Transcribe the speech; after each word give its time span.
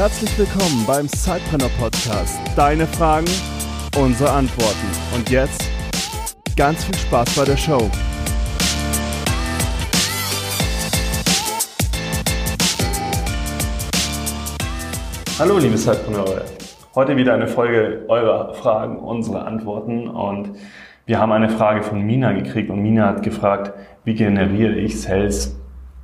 Herzlich 0.00 0.38
willkommen 0.38 0.86
beim 0.86 1.06
Sidepreneur 1.08 1.68
Podcast. 1.78 2.40
Deine 2.56 2.86
Fragen, 2.86 3.28
unsere 3.98 4.30
Antworten. 4.30 4.86
Und 5.14 5.28
jetzt 5.28 5.62
ganz 6.56 6.82
viel 6.84 6.94
Spaß 6.94 7.36
bei 7.36 7.44
der 7.44 7.58
Show. 7.58 7.90
Hallo 15.38 15.58
liebe 15.58 15.76
Zeitpreneure, 15.76 16.46
heute 16.94 17.18
wieder 17.18 17.34
eine 17.34 17.46
Folge 17.46 18.06
eurer 18.08 18.54
Fragen, 18.54 18.96
unsere 18.96 19.44
Antworten 19.44 20.08
und 20.08 20.56
wir 21.04 21.18
haben 21.18 21.32
eine 21.32 21.50
Frage 21.50 21.82
von 21.82 22.00
Mina 22.00 22.32
gekriegt 22.32 22.70
und 22.70 22.80
Mina 22.80 23.06
hat 23.06 23.22
gefragt, 23.22 23.74
wie 24.04 24.14
generiere 24.14 24.76
ich 24.76 24.98
Sales 24.98 25.60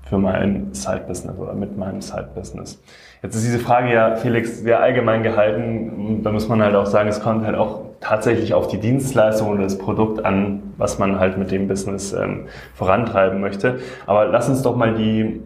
für 0.09 0.18
mein 0.18 0.73
Side-Business 0.73 1.37
oder 1.37 1.55
mit 1.55 1.77
meinem 1.77 2.01
Side-Business. 2.01 2.80
Jetzt 3.23 3.34
ist 3.34 3.45
diese 3.45 3.59
Frage 3.59 3.92
ja, 3.92 4.16
Felix, 4.16 4.60
sehr 4.60 4.80
allgemein 4.80 5.23
gehalten. 5.23 6.23
Da 6.23 6.30
muss 6.30 6.48
man 6.48 6.62
halt 6.62 6.74
auch 6.74 6.87
sagen, 6.87 7.09
es 7.09 7.20
kommt 7.20 7.45
halt 7.45 7.56
auch 7.56 7.83
tatsächlich 8.01 8.55
auf 8.55 8.69
die 8.69 8.78
Dienstleistung 8.78 9.48
oder 9.48 9.62
das 9.62 9.78
Produkt 9.78 10.24
an, 10.24 10.62
was 10.77 10.98
man 10.98 11.19
halt 11.19 11.38
mit 11.38 11.50
dem 11.50 11.66
Business 11.66 12.12
ähm, 12.12 12.47
vorantreiben 12.74 13.41
möchte. 13.41 13.80
Aber 14.06 14.27
lass 14.27 14.48
uns 14.48 14.62
doch 14.62 14.77
mal 14.77 14.95
die, 14.95 15.41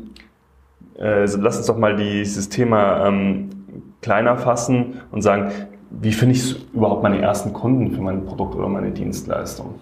äh, 0.98 1.24
lass 1.24 1.56
uns 1.56 1.66
doch 1.66 1.78
mal 1.78 1.96
dieses 1.96 2.48
Thema 2.48 3.06
ähm, 3.06 3.50
kleiner 4.02 4.36
fassen 4.36 5.00
und 5.10 5.22
sagen, 5.22 5.52
wie 5.90 6.12
finde 6.12 6.34
ich 6.34 6.72
überhaupt 6.72 7.02
meine 7.02 7.20
ersten 7.20 7.52
Kunden 7.52 7.92
für 7.92 8.00
mein 8.00 8.24
Produkt 8.24 8.54
oder 8.54 8.68
meine 8.68 8.90
Dienstleistung? 8.90 9.74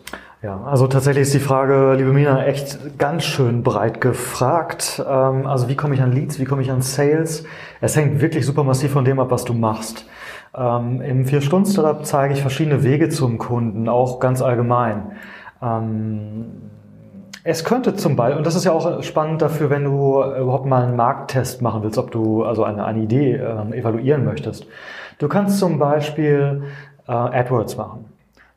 Ja, 0.43 0.63
also 0.65 0.87
tatsächlich 0.87 1.23
ist 1.23 1.35
die 1.35 1.41
Frage, 1.41 1.95
liebe 1.99 2.13
Mina, 2.13 2.45
echt 2.47 2.97
ganz 2.97 3.25
schön 3.25 3.63
breit 3.63 4.01
gefragt. 4.01 5.03
Ähm, 5.07 5.47
also 5.47 5.69
wie 5.69 5.75
komme 5.75 5.95
ich 5.95 6.01
an 6.01 6.13
Leads, 6.13 6.39
wie 6.39 6.45
komme 6.45 6.63
ich 6.63 6.71
an 6.71 6.81
Sales? 6.81 7.45
Es 7.81 7.97
hängt 7.97 8.21
wirklich 8.21 8.47
super 8.47 8.63
massiv 8.63 8.93
von 8.93 9.05
dem 9.05 9.19
ab, 9.19 9.31
was 9.31 9.45
du 9.45 9.53
machst. 9.53 10.07
Ähm, 10.57 11.01
Im 11.01 11.25
Vier-Stunden-Startup 11.25 12.07
zeige 12.07 12.35
ich 12.35 12.41
verschiedene 12.41 12.85
Wege 12.85 13.09
zum 13.09 13.39
Kunden, 13.39 13.89
auch 13.89 14.21
ganz 14.21 14.41
allgemein. 14.41 15.13
Es 17.45 17.65
könnte 17.65 17.95
zum 17.95 18.17
Beispiel, 18.17 18.39
und 18.39 18.47
das 18.47 18.55
ist 18.55 18.65
ja 18.65 18.73
auch 18.73 19.03
spannend 19.03 19.43
dafür, 19.43 19.71
wenn 19.71 19.85
du 19.85 20.23
überhaupt 20.23 20.67
mal 20.67 20.83
einen 20.83 20.97
Markttest 20.97 21.63
machen 21.63 21.83
willst, 21.83 21.99
ob 21.99 22.11
du 22.11 22.45
also 22.45 22.65
eine, 22.65 22.85
eine 22.85 23.01
Idee 23.01 23.35
äh, 23.35 23.79
evaluieren 23.79 24.25
möchtest. 24.25 24.67
Du 25.19 25.29
kannst 25.29 25.59
zum 25.59 25.79
Beispiel 25.79 26.63
äh, 27.07 27.13
AdWords 27.13 27.77
machen. 27.77 28.07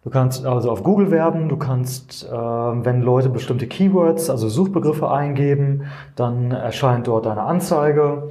Du 0.03 0.09
kannst 0.09 0.47
also 0.47 0.71
auf 0.71 0.81
Google 0.81 1.11
werben, 1.11 1.47
du 1.47 1.57
kannst, 1.57 2.27
äh, 2.27 2.31
wenn 2.31 3.03
Leute 3.03 3.29
bestimmte 3.29 3.67
Keywords, 3.67 4.31
also 4.31 4.49
Suchbegriffe 4.49 5.11
eingeben, 5.11 5.83
dann 6.15 6.49
erscheint 6.49 7.05
dort 7.05 7.27
eine 7.27 7.43
Anzeige 7.43 8.29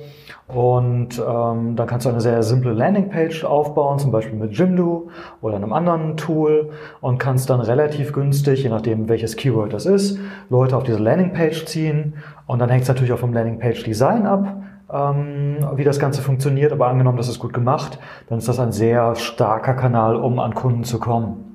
und 0.49 1.21
ähm, 1.21 1.77
dann 1.77 1.87
kannst 1.87 2.07
du 2.07 2.11
eine 2.11 2.21
sehr 2.21 2.43
simple 2.43 2.73
Landingpage 2.73 3.45
aufbauen, 3.45 4.01
zum 4.01 4.11
Beispiel 4.11 4.37
mit 4.37 4.59
Jimdo 4.59 5.11
oder 5.43 5.55
einem 5.55 5.73
anderen 5.73 6.17
Tool 6.17 6.71
und 7.01 7.19
kannst 7.19 7.51
dann 7.51 7.61
relativ 7.61 8.13
günstig, 8.13 8.65
je 8.65 8.69
nachdem 8.69 9.09
welches 9.09 9.37
Keyword 9.37 9.73
das 9.73 9.87
ist, 9.87 10.19
Leute 10.49 10.77
auf 10.77 10.83
diese 10.83 10.99
Landingpage 10.99 11.67
ziehen 11.67 12.15
und 12.49 12.59
dann 12.59 12.69
hängt 12.69 12.83
es 12.83 12.89
natürlich 12.89 13.13
auch 13.13 13.21
vom 13.21 13.33
Landingpage-Design 13.33 14.27
ab 14.27 14.57
ähm, 14.93 15.59
wie 15.77 15.85
das 15.85 16.01
Ganze 16.01 16.21
funktioniert, 16.21 16.73
aber 16.73 16.89
angenommen, 16.89 17.17
das 17.17 17.29
ist 17.29 17.39
gut 17.39 17.53
gemacht, 17.53 18.01
dann 18.29 18.39
ist 18.39 18.49
das 18.49 18.59
ein 18.59 18.73
sehr 18.73 19.15
starker 19.15 19.75
Kanal, 19.75 20.17
um 20.17 20.41
an 20.41 20.53
Kunden 20.53 20.83
zu 20.83 20.99
kommen. 20.99 21.50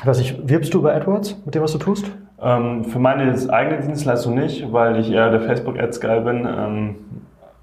Ich 0.00 0.06
weiß 0.06 0.18
nicht, 0.18 0.48
wirbst 0.48 0.74
du 0.74 0.78
über 0.78 0.94
AdWords 0.94 1.36
mit 1.44 1.54
dem, 1.54 1.62
was 1.62 1.72
du 1.72 1.78
tust? 1.78 2.06
Ähm, 2.40 2.84
für 2.84 2.98
meine 2.98 3.34
eigene 3.50 3.80
Dienstleistung 3.80 4.34
nicht, 4.34 4.70
weil 4.72 5.00
ich 5.00 5.10
eher 5.10 5.30
der 5.30 5.40
Facebook-Ads-Guy 5.40 6.20
bin. 6.20 6.46
Ähm, 6.46 6.94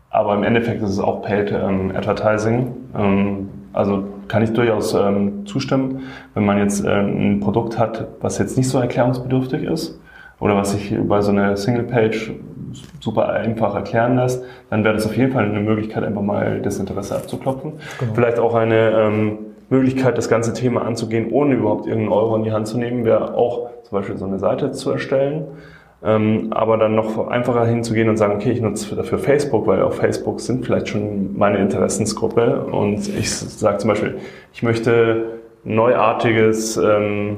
aber 0.10 0.36
im 0.36 0.44
Endeffekt 0.44 0.82
ist 0.82 0.90
es 0.90 1.00
auch 1.00 1.22
Paid 1.22 1.52
ähm, 1.52 1.92
Advertising. 1.96 2.72
Ähm, 2.98 3.50
also 3.72 4.04
kann 4.28 4.44
ich 4.44 4.54
durchaus 4.54 4.94
ähm, 4.94 5.46
zustimmen, 5.46 6.02
wenn 6.34 6.46
man 6.46 6.58
jetzt 6.58 6.84
ähm, 6.86 7.36
ein 7.36 7.40
Produkt 7.40 7.78
hat, 7.78 8.08
was 8.22 8.38
jetzt 8.38 8.58
nicht 8.58 8.70
so 8.70 8.80
erklärungsbedürftig 8.80 9.64
ist 9.64 10.00
oder 10.40 10.56
was 10.56 10.72
sich 10.72 10.92
über 10.92 11.22
so 11.22 11.32
eine 11.32 11.56
Single-Page 11.58 12.32
super 13.00 13.30
einfach 13.30 13.76
erklären 13.76 14.16
lässt, 14.16 14.44
dann 14.70 14.84
wäre 14.84 14.96
das 14.96 15.06
auf 15.06 15.16
jeden 15.16 15.32
Fall 15.32 15.46
eine 15.46 15.60
Möglichkeit, 15.60 16.04
einfach 16.04 16.22
mal 16.22 16.62
das 16.62 16.80
Interesse 16.80 17.16
abzuklopfen. 17.16 17.74
Genau. 18.00 18.14
Vielleicht 18.14 18.40
auch 18.40 18.56
eine 18.56 19.34
Möglichkeit, 19.74 20.18
das 20.18 20.30
ganze 20.30 20.54
Thema 20.54 20.86
anzugehen, 20.86 21.32
ohne 21.32 21.56
überhaupt 21.56 21.88
irgendeinen 21.88 22.14
Euro 22.14 22.36
in 22.36 22.44
die 22.44 22.52
Hand 22.52 22.68
zu 22.68 22.78
nehmen, 22.78 23.06
wäre 23.06 23.34
auch 23.34 23.70
zum 23.84 23.98
Beispiel 23.98 24.18
so 24.18 24.26
eine 24.26 24.40
Seite 24.40 24.72
zu 24.72 24.92
erstellen. 24.92 25.46
Ähm, 26.06 26.48
aber 26.52 26.78
dann 26.78 26.96
noch 26.96 27.30
einfacher 27.30 27.66
hinzugehen 27.66 28.10
und 28.10 28.18
sagen, 28.18 28.36
okay, 28.36 28.52
ich 28.52 28.60
nutze 28.60 28.94
dafür 28.96 29.20
Facebook, 29.20 29.68
weil 29.68 29.82
auf 29.82 29.96
Facebook 29.96 30.42
sind 30.42 30.66
vielleicht 30.66 30.90
schon 30.90 31.38
meine 31.38 31.60
Interessensgruppe 31.60 32.66
und 32.66 33.08
ich 33.08 33.32
sage 33.32 33.78
zum 33.78 33.88
Beispiel, 33.88 34.18
ich 34.54 34.64
möchte 34.64 35.40
neuartiges, 35.64 36.76
ähm, 36.76 37.38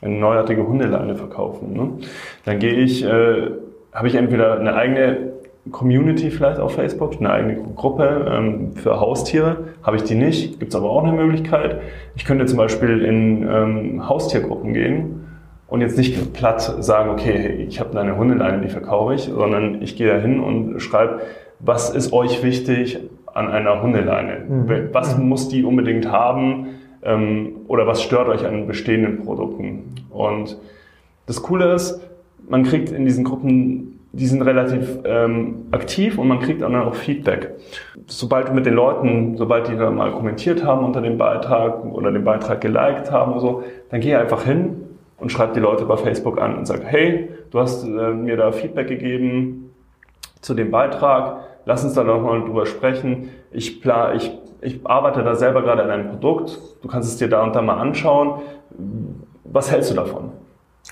eine 0.00 0.14
neuartige 0.14 0.66
Hundeleine 0.66 1.14
verkaufen. 1.14 1.74
Ne? 1.74 2.06
Dann 2.46 2.58
gehe 2.58 2.72
ich, 2.72 3.04
äh, 3.04 3.50
habe 3.92 4.08
ich 4.08 4.14
entweder 4.14 4.58
eine 4.58 4.74
eigene 4.74 5.32
Community 5.70 6.30
vielleicht 6.30 6.60
auf 6.60 6.74
Facebook, 6.74 7.16
eine 7.18 7.30
eigene 7.30 7.56
Gruppe 7.74 8.26
ähm, 8.30 8.72
für 8.74 9.00
Haustiere. 9.00 9.68
Habe 9.82 9.96
ich 9.96 10.04
die 10.04 10.14
nicht, 10.14 10.58
gibt 10.60 10.72
es 10.72 10.76
aber 10.76 10.90
auch 10.90 11.02
eine 11.02 11.12
Möglichkeit. 11.12 11.80
Ich 12.16 12.24
könnte 12.24 12.46
zum 12.46 12.58
Beispiel 12.58 13.02
in 13.04 13.48
ähm, 13.48 14.08
Haustiergruppen 14.08 14.72
gehen 14.72 15.26
und 15.68 15.80
jetzt 15.80 15.96
nicht 15.96 16.32
platt 16.32 16.60
sagen, 16.60 17.10
okay, 17.10 17.64
ich 17.68 17.80
habe 17.80 17.98
eine 17.98 18.16
Hundeleine, 18.16 18.60
die 18.60 18.68
verkaufe 18.68 19.14
ich, 19.14 19.22
sondern 19.22 19.82
ich 19.82 19.96
gehe 19.96 20.08
da 20.08 20.18
hin 20.18 20.40
und 20.40 20.80
schreibe, 20.80 21.20
was 21.60 21.90
ist 21.90 22.12
euch 22.12 22.42
wichtig 22.42 22.98
an 23.26 23.48
einer 23.48 23.82
Hundeleine? 23.82 24.44
Mhm. 24.48 24.88
Was 24.92 25.16
mhm. 25.16 25.28
muss 25.28 25.48
die 25.48 25.64
unbedingt 25.64 26.10
haben? 26.10 26.66
Ähm, 27.02 27.52
oder 27.68 27.86
was 27.86 28.02
stört 28.02 28.28
euch 28.28 28.44
an 28.44 28.66
bestehenden 28.66 29.24
Produkten? 29.24 29.94
Und 30.10 30.58
das 31.26 31.42
Coole 31.42 31.72
ist, 31.72 32.00
man 32.48 32.64
kriegt 32.64 32.90
in 32.90 33.04
diesen 33.04 33.24
Gruppen 33.24 33.99
die 34.12 34.26
sind 34.26 34.42
relativ 34.42 34.98
ähm, 35.04 35.66
aktiv 35.70 36.18
und 36.18 36.26
man 36.26 36.40
kriegt 36.40 36.62
dann 36.62 36.74
auch 36.74 36.94
Feedback. 36.94 37.54
Sobald 38.06 38.52
mit 38.52 38.66
den 38.66 38.74
Leuten, 38.74 39.36
sobald 39.36 39.68
die 39.68 39.76
dann 39.76 39.94
mal 39.94 40.10
kommentiert 40.10 40.64
haben 40.64 40.84
unter 40.84 41.00
dem 41.00 41.16
Beitrag 41.16 41.84
oder 41.84 42.10
den 42.10 42.24
Beitrag 42.24 42.60
geliked 42.60 43.12
haben 43.12 43.32
oder 43.32 43.40
so, 43.40 43.62
dann 43.90 44.00
gehe 44.00 44.18
einfach 44.18 44.44
hin 44.44 44.82
und 45.18 45.30
schreibe 45.30 45.54
die 45.54 45.60
Leute 45.60 45.84
bei 45.84 45.96
Facebook 45.96 46.40
an 46.40 46.56
und 46.56 46.66
sage, 46.66 46.82
hey, 46.84 47.28
du 47.50 47.60
hast 47.60 47.84
äh, 47.84 47.88
mir 47.88 48.36
da 48.36 48.50
Feedback 48.50 48.88
gegeben 48.88 49.70
zu 50.40 50.54
dem 50.54 50.70
Beitrag, 50.70 51.44
lass 51.66 51.84
uns 51.84 51.94
da 51.94 52.02
nochmal 52.02 52.40
drüber 52.40 52.66
sprechen. 52.66 53.28
Ich, 53.52 53.80
plan, 53.80 54.16
ich, 54.16 54.36
ich 54.60 54.80
arbeite 54.84 55.22
da 55.22 55.36
selber 55.36 55.62
gerade 55.62 55.84
an 55.84 55.90
einem 55.90 56.08
Produkt, 56.08 56.58
du 56.82 56.88
kannst 56.88 57.10
es 57.10 57.18
dir 57.18 57.28
da 57.28 57.44
und 57.44 57.54
da 57.54 57.62
mal 57.62 57.78
anschauen. 57.78 58.40
Was 59.44 59.70
hältst 59.70 59.90
du 59.90 59.94
davon? 59.94 60.32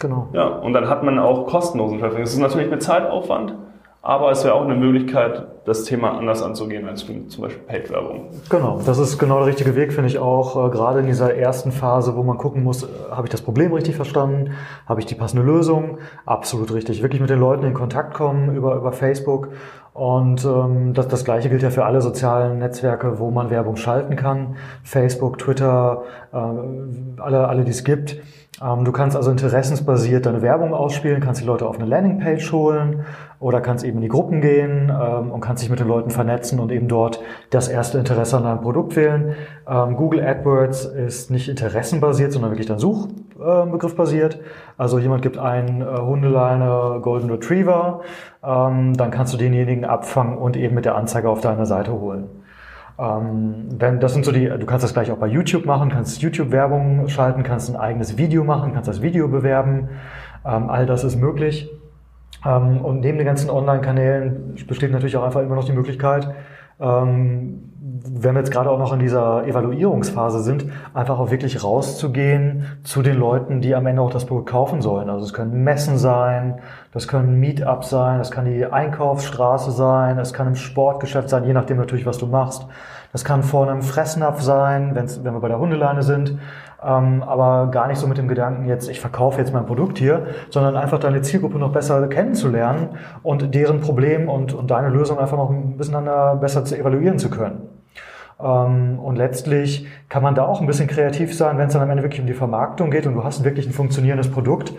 Genau. 0.01 0.29
Ja, 0.33 0.47
und 0.47 0.73
dann 0.73 0.89
hat 0.89 1.03
man 1.03 1.19
auch 1.19 1.47
kostenlosen 1.47 1.99
Traffic. 1.99 2.21
Es 2.21 2.33
ist 2.33 2.39
natürlich 2.39 2.71
mit 2.71 2.83
Zeitaufwand, 2.83 3.55
aber 4.01 4.31
es 4.31 4.45
wäre 4.45 4.55
auch 4.55 4.65
eine 4.65 4.77
Möglichkeit, 4.77 5.47
das 5.65 5.85
Thema 5.85 6.17
anders 6.17 6.43
anzugehen 6.43 6.89
als 6.89 7.05
zum 7.05 7.43
Beispiel 7.43 7.63
Paid-Werbung. 7.67 8.31
Genau, 8.49 8.81
das 8.85 8.99
ist 8.99 9.19
genau 9.19 9.39
der 9.39 9.49
richtige 9.49 9.77
Weg, 9.77 9.93
finde 9.93 10.09
ich 10.09 10.19
auch. 10.19 10.67
Äh, 10.67 10.71
gerade 10.71 11.01
in 11.01 11.07
dieser 11.07 11.35
ersten 11.35 11.73
Phase, 11.73 12.17
wo 12.17 12.23
man 12.23 12.39
gucken 12.39 12.63
muss, 12.63 12.85
äh, 12.85 12.87
habe 13.11 13.27
ich 13.27 13.31
das 13.31 13.43
Problem 13.43 13.73
richtig 13.75 13.97
verstanden? 13.97 14.53
Habe 14.87 15.01
ich 15.01 15.07
die 15.07 15.15
passende 15.15 15.45
Lösung? 15.45 15.99
Absolut 16.25 16.73
richtig. 16.73 17.03
Wirklich 17.03 17.21
mit 17.21 17.29
den 17.29 17.41
Leuten 17.41 17.65
in 17.65 17.75
Kontakt 17.75 18.15
kommen 18.15 18.55
über, 18.55 18.77
über 18.77 18.93
Facebook. 18.93 19.51
Und 19.93 20.45
ähm, 20.45 20.95
das, 20.95 21.09
das 21.09 21.25
gleiche 21.25 21.51
gilt 21.51 21.63
ja 21.63 21.71
für 21.71 21.85
alle 21.85 22.01
sozialen 22.01 22.61
Netzwerke, 22.61 23.19
wo 23.19 23.31
man 23.31 23.51
Werbung 23.51 23.77
schalten 23.77 24.17
kann. 24.17 24.57
Facebook, 24.85 25.39
Twitter, 25.39 26.05
äh, 26.33 26.37
alle, 27.21 27.49
alle 27.49 27.65
die 27.65 27.73
es 27.73 27.85
gibt. 27.85 28.17
Ähm, 28.63 28.85
du 28.85 28.93
kannst 28.93 29.17
also 29.17 29.31
interessensbasiert 29.31 30.27
deine 30.27 30.43
Werbung 30.43 30.75
ausspielen, 30.75 31.21
kannst 31.21 31.41
die 31.41 31.47
Leute 31.47 31.67
auf 31.67 31.79
eine 31.79 31.87
Landingpage 31.87 32.53
holen 32.53 33.05
oder 33.41 33.61
kannst 33.61 33.85
eben 33.85 33.99
in 33.99 34.03
die 34.03 34.09
Gruppen 34.09 34.41
gehen 34.41 34.91
ähm, 34.91 35.31
und 35.31 35.41
kannst 35.41 35.63
dich 35.63 35.71
mit 35.71 35.79
den 35.79 35.87
Leuten 35.87 36.11
vernetzen 36.11 36.59
und 36.59 36.73
eben 36.73 36.89
dort 36.89 37.21
das 37.51 37.69
erste 37.69 37.99
Interesse 37.99 38.37
an 38.37 38.45
deinem 38.45 38.61
Produkt 38.61 38.97
wählen. 38.97 39.35
Ähm, 39.69 39.97
Google 39.97 40.25
AdWords 40.25 40.87
ist 40.87 41.31
nicht 41.31 41.49
interessenbasiert, 41.49 42.33
sondern 42.33 42.51
wirklich 42.51 42.67
dann 42.67 42.79
Suchbegriff 42.79 43.95
basiert. 43.95 44.41
Also 44.77 44.99
jemand 44.99 45.23
gibt 45.23 45.39
ein 45.39 45.81
äh, 45.81 45.85
Hundeleine 45.85 47.01
Golden 47.03 47.31
Retriever, 47.31 48.01
dann 48.41 49.11
kannst 49.11 49.35
du 49.35 49.37
denjenigen 49.37 49.85
abfangen 49.85 50.39
und 50.39 50.57
eben 50.57 50.77
mit 50.77 50.85
der 50.85 50.95
Anzeige 50.95 51.29
auf 51.29 51.41
deine 51.41 51.67
Seite 51.67 51.93
holen. 51.93 52.29
Ähm, 52.99 53.69
wenn, 53.79 54.01
das 54.01 54.13
sind 54.13 54.25
so 54.25 54.33
die, 54.33 54.47
du 54.47 54.67
kannst 54.67 54.83
das 54.83 54.93
gleich 54.93 55.11
auch 55.11 55.19
bei 55.19 55.29
YouTube 55.29 55.65
machen, 55.65 55.89
kannst 55.89 56.21
YouTube-Werbung 56.21 57.09
schalten, 57.09 57.43
kannst 57.45 57.71
ein 57.71 57.77
eigenes 57.77 58.19
Video 58.19 58.43
machen, 58.45 58.73
kannst 58.75 58.89
das 58.89 59.03
Video 59.03 59.29
bewerben. 59.29 59.89
Ähm, 60.45 60.69
all 60.69 60.87
das 60.87 61.05
ist 61.05 61.17
möglich. 61.17 61.71
Ähm, 62.45 62.81
und 62.85 63.01
neben 63.01 63.19
den 63.19 63.27
ganzen 63.27 63.51
Online-Kanälen 63.51 64.57
besteht 64.67 64.93
natürlich 64.93 65.17
auch 65.17 65.25
einfach 65.25 65.43
immer 65.43 65.57
noch 65.57 65.65
die 65.65 65.73
Möglichkeit, 65.73 66.29
ähm, 66.81 67.69
wenn 67.81 68.35
wir 68.35 68.41
jetzt 68.41 68.53
gerade 68.53 68.71
auch 68.71 68.79
noch 68.79 68.93
in 68.93 69.01
dieser 69.01 69.47
Evaluierungsphase 69.47 70.41
sind, 70.41 70.67
einfach 70.95 71.19
auch 71.19 71.31
wirklich 71.31 71.65
rauszugehen 71.65 72.67
zu 72.85 73.03
den 73.03 73.17
Leuten, 73.17 73.61
die 73.61 73.75
am 73.75 73.87
Ende 73.87 74.03
auch 74.03 74.11
das 74.11 74.27
Produkt 74.27 74.49
kaufen 74.49 74.83
sollen. 74.83 75.11
Also 75.11 75.25
es 75.25 75.33
können 75.33 75.65
Messen 75.65 75.99
sein, 75.99 76.61
das 76.93 77.09
können 77.09 77.41
Meetups 77.41 77.91
sein, 77.91 78.19
das 78.19 78.31
kann 78.31 78.45
die 78.45 78.65
Einkaufsstraße 78.65 79.73
sein, 79.73 80.19
es 80.19 80.33
kann 80.33 80.49
im 80.49 80.55
Sportgeschäft 80.55 81.29
sein, 81.29 81.45
je 81.45 81.53
nachdem 81.53 81.79
natürlich, 81.79 82.07
was 82.07 82.19
du 82.19 82.27
machst. 82.27 82.67
Das 83.13 83.25
kann 83.25 83.43
vor 83.43 83.69
einem 83.69 83.83
Fressnapf 83.83 84.41
sein, 84.41 84.95
wenn's, 84.95 85.25
wenn 85.25 85.33
wir 85.33 85.41
bei 85.41 85.49
der 85.49 85.59
Hundeleine 85.59 86.03
sind, 86.03 86.39
ähm, 86.85 87.23
aber 87.23 87.71
gar 87.71 87.89
nicht 87.89 87.99
so 87.99 88.07
mit 88.07 88.19
dem 88.19 88.29
Gedanken 88.29 88.67
jetzt, 88.67 88.89
ich 88.89 89.01
verkaufe 89.01 89.39
jetzt 89.41 89.53
mein 89.53 89.67
Produkt 89.67 89.99
hier, 89.99 90.27
sondern 90.51 90.77
einfach 90.77 91.01
deine 91.01 91.23
Zielgruppe 91.23 91.59
noch 91.59 91.73
besser 91.73 92.07
kennenzulernen 92.09 92.91
und 93.23 93.55
deren 93.55 93.81
Problem 93.81 94.29
und, 94.29 94.53
und 94.53 94.71
deine 94.71 94.89
Lösung 94.89 95.19
einfach 95.19 95.37
noch 95.37 95.51
ein 95.51 95.77
bisschen 95.77 96.09
besser 96.41 96.65
zu 96.65 96.79
evaluieren 96.79 97.19
zu 97.19 97.31
können. 97.31 97.69
Ähm, 98.41 98.99
und 99.01 99.17
letztlich 99.17 99.87
kann 100.09 100.23
man 100.23 100.35
da 100.35 100.45
auch 100.45 100.61
ein 100.61 100.67
bisschen 100.67 100.87
kreativ 100.87 101.37
sein, 101.37 101.59
wenn 101.59 101.67
es 101.67 101.73
dann 101.73 101.83
am 101.83 101.91
Ende 101.91 102.03
wirklich 102.03 102.21
um 102.21 102.27
die 102.27 102.35
Vermarktung 102.35 102.91
geht 102.91 103.07
und 103.07 103.15
du 103.15 103.25
hast 103.25 103.43
wirklich 103.45 103.67
ein 103.67 103.73
funktionierendes 103.73 104.31
Produkt. 104.31 104.73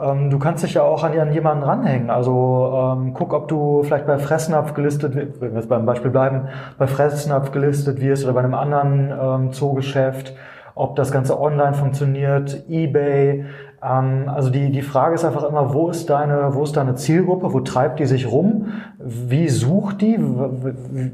Ähm, 0.00 0.30
du 0.30 0.38
kannst 0.38 0.64
dich 0.64 0.74
ja 0.74 0.82
auch 0.82 1.02
an, 1.04 1.32
jemanden 1.32 1.62
ranhängen. 1.62 2.10
Also 2.10 2.94
ähm, 2.96 3.14
guck, 3.14 3.32
ob 3.32 3.48
du 3.48 3.82
vielleicht 3.82 4.06
bei 4.06 4.18
Fressnapf 4.18 4.74
gelistet, 4.74 5.14
wenn 5.14 5.40
wir 5.40 5.60
jetzt 5.60 5.68
beim 5.68 5.86
Beispiel 5.86 6.10
bleiben, 6.10 6.48
bei 6.78 6.86
Fressnapf 6.86 7.52
gelistet 7.52 8.00
wirst 8.00 8.24
oder 8.24 8.34
bei 8.34 8.40
einem 8.40 8.54
anderen 8.54 9.52
Zoogeschäft, 9.52 10.34
ob 10.74 10.96
das 10.96 11.10
Ganze 11.10 11.40
online 11.40 11.74
funktioniert, 11.74 12.64
eBay, 12.68 13.46
ähm, 13.82 14.28
also 14.28 14.50
die, 14.50 14.70
die 14.70 14.82
Frage 14.82 15.14
ist 15.14 15.24
einfach 15.24 15.44
immer, 15.44 15.72
wo 15.74 15.88
ist 15.88 16.08
deine, 16.10 16.54
wo 16.54 16.62
ist 16.62 16.76
deine 16.76 16.94
Zielgruppe, 16.94 17.52
wo 17.52 17.60
treibt 17.60 17.98
die 17.98 18.06
sich 18.06 18.30
rum, 18.30 18.72
wie 18.98 19.48
sucht 19.48 20.00
die, 20.00 20.18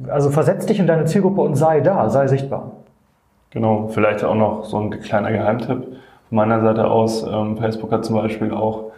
also 0.08 0.31
versetz 0.31 0.67
dich 0.67 0.79
in 0.79 0.87
deine 0.87 1.05
Zielgruppe 1.05 1.40
und 1.40 1.55
sei 1.55 1.81
da, 1.81 2.08
sei 2.11 2.26
sichtbar. 2.26 2.73
Genau, 3.50 3.88
vielleicht 3.88 4.25
auch 4.25 4.34
noch 4.34 4.64
so 4.64 4.79
ein 4.79 4.90
kleiner 4.90 5.31
Geheimtipp 5.31 5.87
meiner 6.32 6.61
Seite 6.61 6.90
aus. 6.90 7.23
Ähm, 7.23 7.56
Facebook 7.56 7.93
hat 7.93 8.05
zum 8.05 8.17
Beispiel 8.17 8.52
auch 8.52 8.93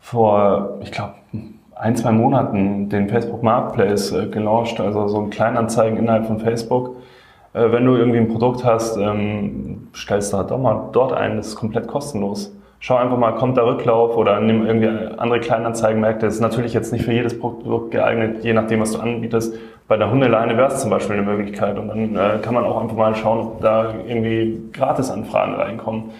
vor, 0.00 0.78
ich 0.82 0.92
glaube, 0.92 1.14
ein, 1.74 1.96
zwei 1.96 2.12
Monaten 2.12 2.88
den 2.88 3.08
Facebook 3.08 3.42
Marketplace 3.42 4.12
äh, 4.12 4.26
gelauncht, 4.26 4.80
also 4.80 5.08
so 5.08 5.20
ein 5.20 5.30
Kleinanzeigen 5.30 5.98
innerhalb 5.98 6.26
von 6.26 6.40
Facebook. 6.40 6.96
Äh, 7.52 7.70
wenn 7.72 7.84
du 7.84 7.96
irgendwie 7.96 8.18
ein 8.18 8.28
Produkt 8.28 8.64
hast, 8.64 8.96
ähm, 8.96 9.88
stellst 9.94 10.32
du 10.32 10.38
halt 10.38 10.50
doch 10.50 10.58
mal 10.58 10.88
dort 10.92 11.12
ein, 11.12 11.36
das 11.36 11.48
ist 11.48 11.56
komplett 11.56 11.86
kostenlos 11.86 12.52
schau 12.80 12.96
einfach 12.96 13.18
mal, 13.18 13.34
kommt 13.34 13.56
da 13.56 13.64
Rücklauf 13.64 14.16
oder 14.16 14.40
nimm 14.40 14.66
irgendwie 14.66 14.88
andere 15.18 15.40
Kleinanzeigenmärkte. 15.40 16.26
Das 16.26 16.36
ist 16.36 16.40
natürlich 16.40 16.72
jetzt 16.74 16.92
nicht 16.92 17.04
für 17.04 17.12
jedes 17.12 17.38
Produkt 17.38 17.90
geeignet, 17.90 18.44
je 18.44 18.52
nachdem, 18.52 18.80
was 18.80 18.92
du 18.92 19.00
anbietest. 19.00 19.54
Bei 19.88 19.96
der 19.96 20.10
Hundeleine 20.10 20.56
wäre 20.56 20.68
es 20.68 20.80
zum 20.80 20.90
Beispiel 20.90 21.16
eine 21.16 21.24
Möglichkeit 21.24 21.78
und 21.78 21.88
dann 21.88 22.14
äh, 22.14 22.38
kann 22.42 22.54
man 22.54 22.64
auch 22.64 22.80
einfach 22.80 22.96
mal 22.96 23.14
schauen, 23.14 23.40
ob 23.40 23.60
da 23.60 23.94
irgendwie 24.06 24.60
Gratisanfragen 24.72 25.54
reinkommen. 25.54 26.10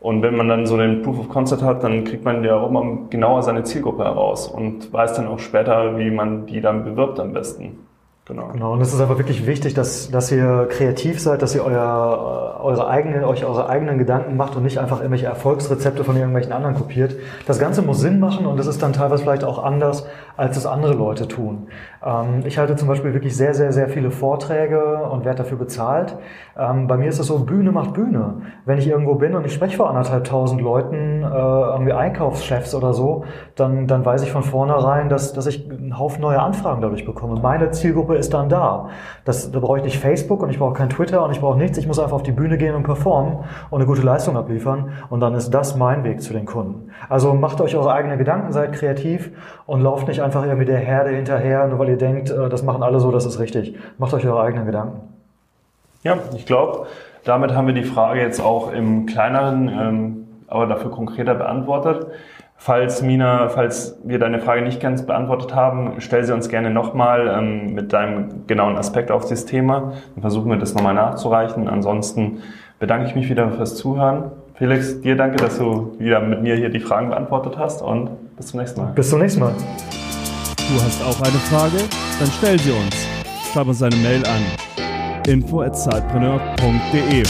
Und 0.00 0.22
wenn 0.22 0.36
man 0.36 0.48
dann 0.48 0.66
so 0.66 0.76
den 0.76 1.02
Proof 1.02 1.18
of 1.18 1.28
Concept 1.28 1.62
hat, 1.62 1.82
dann 1.82 2.04
kriegt 2.04 2.24
man 2.24 2.44
ja 2.44 2.56
auch 2.56 2.70
mal 2.70 2.98
genauer 3.10 3.42
seine 3.42 3.64
Zielgruppe 3.64 4.04
heraus 4.04 4.46
und 4.46 4.92
weiß 4.92 5.14
dann 5.14 5.26
auch 5.26 5.40
später, 5.40 5.98
wie 5.98 6.10
man 6.10 6.46
die 6.46 6.60
dann 6.60 6.84
bewirbt 6.84 7.18
am 7.18 7.32
besten. 7.32 7.87
Genau. 8.28 8.48
genau. 8.48 8.72
Und 8.74 8.82
es 8.82 8.92
ist 8.92 9.00
einfach 9.00 9.16
wirklich 9.16 9.46
wichtig, 9.46 9.72
dass, 9.72 10.10
dass 10.10 10.30
ihr 10.30 10.68
kreativ 10.70 11.18
seid, 11.18 11.40
dass 11.40 11.54
ihr 11.54 11.64
euer, 11.64 12.60
eure 12.62 12.86
eigenen, 12.86 13.24
euch 13.24 13.46
eure 13.46 13.70
eigenen 13.70 13.96
Gedanken 13.96 14.36
macht 14.36 14.54
und 14.54 14.64
nicht 14.64 14.78
einfach 14.78 14.98
irgendwelche 14.98 15.24
Erfolgsrezepte 15.24 16.04
von 16.04 16.14
irgendwelchen 16.14 16.52
anderen 16.52 16.74
kopiert. 16.74 17.16
Das 17.46 17.58
Ganze 17.58 17.80
muss 17.80 18.00
Sinn 18.00 18.20
machen 18.20 18.44
und 18.44 18.58
das 18.58 18.66
ist 18.66 18.82
dann 18.82 18.92
teilweise 18.92 19.22
vielleicht 19.22 19.44
auch 19.44 19.64
anders, 19.64 20.06
als 20.36 20.58
es 20.58 20.66
andere 20.66 20.92
Leute 20.92 21.26
tun. 21.26 21.68
Ähm, 22.04 22.42
ich 22.44 22.58
halte 22.58 22.76
zum 22.76 22.86
Beispiel 22.86 23.14
wirklich 23.14 23.34
sehr, 23.34 23.54
sehr, 23.54 23.72
sehr 23.72 23.88
viele 23.88 24.10
Vorträge 24.10 24.98
und 25.10 25.24
werde 25.24 25.38
dafür 25.38 25.56
bezahlt. 25.56 26.14
Ähm, 26.56 26.86
bei 26.86 26.98
mir 26.98 27.08
ist 27.08 27.18
es 27.18 27.28
so, 27.28 27.38
Bühne 27.38 27.72
macht 27.72 27.94
Bühne. 27.94 28.42
Wenn 28.66 28.76
ich 28.76 28.86
irgendwo 28.86 29.14
bin 29.14 29.34
und 29.36 29.46
ich 29.46 29.54
spreche 29.54 29.78
vor 29.78 29.88
anderthalb 29.88 30.24
tausend 30.24 30.60
Leuten, 30.60 31.22
äh, 31.22 31.26
irgendwie 31.26 31.94
Einkaufschefs 31.94 32.74
oder 32.74 32.92
so, 32.92 33.24
dann, 33.54 33.86
dann 33.86 34.04
weiß 34.04 34.22
ich 34.22 34.30
von 34.30 34.42
vornherein, 34.42 35.08
dass, 35.08 35.32
dass 35.32 35.46
ich 35.46 35.68
einen 35.70 35.98
Haufen 35.98 36.20
neue 36.20 36.40
Anfragen 36.40 36.82
dadurch 36.82 37.06
bekomme. 37.06 37.40
Meine 37.40 37.70
Zielgruppe 37.70 38.17
ist 38.18 38.34
dann 38.34 38.48
da. 38.48 38.90
Das, 39.24 39.50
da 39.50 39.60
brauche 39.60 39.78
ich 39.78 39.84
nicht 39.84 39.98
Facebook 39.98 40.42
und 40.42 40.50
ich 40.50 40.58
brauche 40.58 40.74
kein 40.74 40.90
Twitter 40.90 41.24
und 41.24 41.30
ich 41.30 41.40
brauche 41.40 41.58
nichts. 41.58 41.78
Ich 41.78 41.86
muss 41.86 41.98
einfach 41.98 42.16
auf 42.16 42.22
die 42.22 42.32
Bühne 42.32 42.58
gehen 42.58 42.74
und 42.74 42.82
performen 42.82 43.38
und 43.70 43.78
eine 43.80 43.86
gute 43.86 44.02
Leistung 44.02 44.36
abliefern. 44.36 44.90
Und 45.10 45.20
dann 45.20 45.34
ist 45.34 45.50
das 45.50 45.76
mein 45.76 46.04
Weg 46.04 46.22
zu 46.22 46.32
den 46.32 46.46
Kunden. 46.46 46.90
Also 47.08 47.34
macht 47.34 47.60
euch 47.60 47.76
eure 47.76 47.92
eigenen 47.92 48.18
Gedanken, 48.18 48.52
seid 48.52 48.72
kreativ 48.72 49.30
und 49.66 49.80
lauft 49.80 50.08
nicht 50.08 50.22
einfach 50.22 50.44
irgendwie 50.44 50.66
der 50.66 50.78
Herde 50.78 51.10
hinterher, 51.10 51.66
nur 51.66 51.78
weil 51.78 51.88
ihr 51.90 51.98
denkt, 51.98 52.30
äh, 52.30 52.48
das 52.48 52.62
machen 52.62 52.82
alle 52.82 53.00
so, 53.00 53.10
das 53.10 53.24
ist 53.24 53.38
richtig. 53.38 53.76
Macht 53.98 54.14
euch 54.14 54.26
eure 54.26 54.42
eigenen 54.42 54.66
Gedanken. 54.66 55.00
Ja, 56.02 56.16
ich 56.36 56.46
glaube, 56.46 56.86
damit 57.24 57.54
haben 57.54 57.66
wir 57.66 57.74
die 57.74 57.84
Frage 57.84 58.20
jetzt 58.20 58.40
auch 58.40 58.72
im 58.72 59.06
kleineren, 59.06 59.68
ähm, 59.68 60.28
aber 60.46 60.66
dafür 60.66 60.90
konkreter 60.90 61.34
beantwortet. 61.34 62.06
Falls 62.60 63.02
Mina, 63.02 63.48
falls 63.48 63.96
wir 64.02 64.18
deine 64.18 64.40
Frage 64.40 64.62
nicht 64.62 64.80
ganz 64.80 65.06
beantwortet 65.06 65.54
haben, 65.54 65.92
stell 65.98 66.24
sie 66.24 66.34
uns 66.34 66.48
gerne 66.48 66.70
nochmal 66.70 67.32
ähm, 67.38 67.72
mit 67.72 67.92
deinem 67.92 68.48
genauen 68.48 68.76
Aspekt 68.76 69.12
auf 69.12 69.26
dieses 69.26 69.46
Thema. 69.46 69.92
Dann 70.14 70.22
versuchen 70.22 70.50
wir 70.50 70.58
das 70.58 70.74
nochmal 70.74 70.94
nachzureichen. 70.94 71.68
Ansonsten 71.68 72.42
bedanke 72.80 73.06
ich 73.06 73.14
mich 73.14 73.30
wieder 73.30 73.48
fürs 73.52 73.76
Zuhören. 73.76 74.32
Felix, 74.54 75.00
dir 75.00 75.14
danke, 75.14 75.36
dass 75.36 75.58
du 75.58 75.94
wieder 76.00 76.18
mit 76.20 76.42
mir 76.42 76.56
hier 76.56 76.68
die 76.68 76.80
Fragen 76.80 77.10
beantwortet 77.10 77.56
hast 77.56 77.80
und 77.80 78.10
bis 78.36 78.48
zum 78.48 78.58
nächsten 78.58 78.80
Mal. 78.80 78.90
Bis 78.92 79.08
zum 79.08 79.20
nächsten 79.20 79.38
Mal. 79.38 79.52
Du 80.56 80.74
hast 80.82 81.00
auch 81.04 81.22
eine 81.22 81.38
Frage? 81.48 81.78
Dann 82.18 82.28
stell 82.38 82.58
sie 82.58 82.72
uns. 82.72 83.06
Schreib 83.52 83.68
uns 83.68 83.80
eine 83.84 83.94
Mail 83.96 84.24
an 84.26 84.42
info@zeitpreneur.de. 85.28 87.22